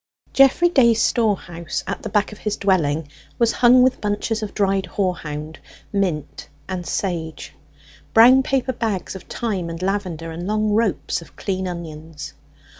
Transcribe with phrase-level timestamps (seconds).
[0.33, 3.07] Geoffrey Day's storehouse at the back of his dwelling
[3.37, 5.59] was hung with bunches of dried horehound,
[5.93, 7.53] mint, and sage;
[8.11, 12.33] brown paper bags of thyme and lavender; and long ropes of clean onions.